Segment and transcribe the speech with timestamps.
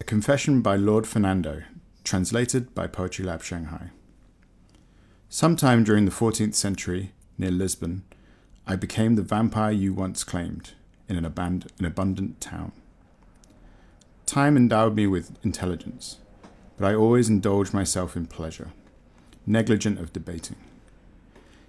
[0.00, 1.62] A Confession by Lord Fernando,
[2.04, 3.90] translated by Poetry Lab Shanghai.
[5.28, 8.04] Sometime during the 14th century, near Lisbon,
[8.66, 10.70] I became the vampire you once claimed
[11.06, 12.72] in an, aband- an abundant town.
[14.24, 16.16] Time endowed me with intelligence,
[16.78, 18.72] but I always indulged myself in pleasure,
[19.44, 20.56] negligent of debating.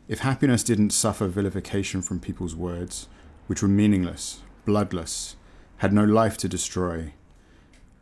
[0.08, 3.10] If happiness didn't suffer vilification from people's words,
[3.48, 5.36] which were meaningless, bloodless,
[5.78, 7.14] had no life to destroy,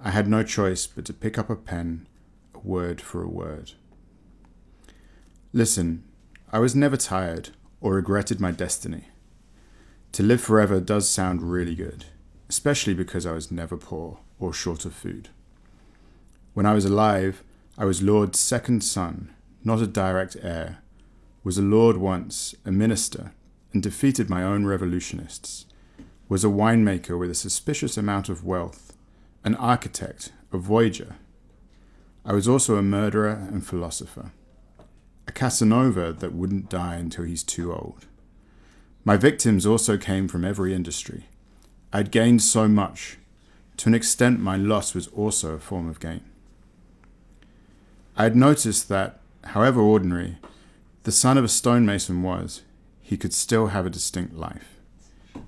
[0.01, 2.07] I had no choice but to pick up a pen,
[2.55, 3.73] a word for a word.
[5.51, 6.03] Listen,
[6.51, 7.49] I was never tired
[7.81, 9.05] or regretted my destiny.
[10.13, 12.05] To live forever does sound really good,
[12.49, 15.29] especially because I was never poor or short of food.
[16.53, 17.43] When I was alive,
[17.77, 20.79] I was Lord's second son, not a direct heir,
[21.43, 23.33] was a lord once, a minister,
[23.73, 25.65] and defeated my own revolutionists,
[26.27, 28.97] was a winemaker with a suspicious amount of wealth,
[29.49, 31.15] an architect, a voyager.
[32.23, 34.31] I was also a murderer and philosopher,
[35.27, 38.05] a Casanova that wouldn't die until he's too old.
[39.03, 41.25] My victims also came from every industry.
[41.91, 43.17] I'd gained so much.
[43.77, 46.21] To an extent, my loss was also a form of gain.
[48.15, 50.37] I had noticed that, however ordinary,
[51.05, 52.61] the son of a stonemason was,
[53.01, 54.75] he could still have a distinct life.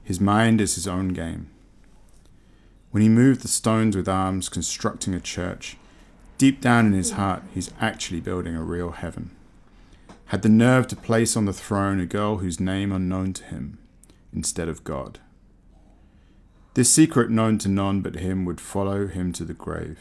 [0.04, 1.52] His mind is his own game.
[2.92, 5.78] When he moved the stones with arms constructing a church,
[6.38, 9.32] deep down in his heart, he's actually building a real heaven.
[10.26, 13.78] Had the nerve to place on the throne a girl whose name unknown to him,
[14.34, 15.20] instead of God.
[16.74, 20.00] This secret known to none but him would follow him to the grave.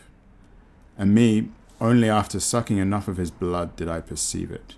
[0.98, 1.48] And me,
[1.80, 4.74] only after sucking enough of his blood did I perceive it.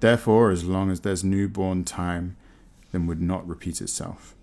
[0.00, 2.36] Therefore, as long as there's newborn time,
[2.92, 4.34] then would not repeat itself.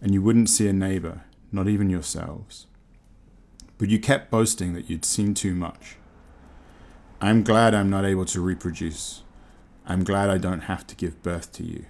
[0.00, 2.66] And you wouldn't see a neighbor, not even yourselves.
[3.78, 5.96] But you kept boasting that you'd seen too much.
[7.20, 9.22] I'm glad I'm not able to reproduce.
[9.86, 11.86] I'm glad I don't have to give birth to you.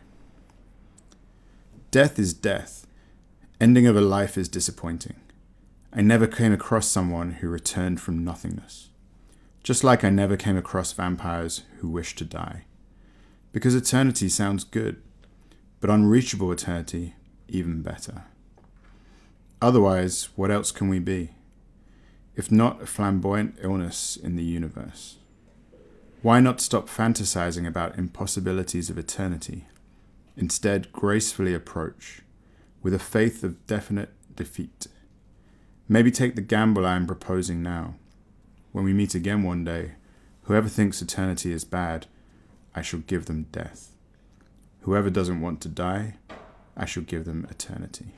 [1.90, 2.86] Death is death.
[3.60, 5.16] Ending of a life is disappointing.
[5.92, 8.90] I never came across someone who returned from nothingness.
[9.62, 12.64] Just like I never came across vampires who wish to die.
[13.52, 15.02] Because eternity sounds good,
[15.80, 17.14] but unreachable eternity
[17.48, 18.24] even better.
[19.62, 21.30] Otherwise, what else can we be?
[22.34, 25.18] If not a flamboyant illness in the universe?
[26.22, 29.66] Why not stop fantasizing about impossibilities of eternity?
[30.36, 32.22] Instead, gracefully approach,
[32.82, 34.86] with a faith of definite defeat.
[35.88, 37.96] Maybe take the gamble I am proposing now.
[38.72, 39.92] When we meet again one day,
[40.44, 42.06] whoever thinks eternity is bad,
[42.74, 43.90] I shall give them death.
[44.82, 46.14] Whoever doesn't want to die,
[46.76, 48.14] I shall give them eternity.